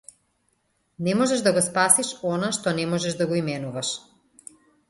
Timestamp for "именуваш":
3.45-3.93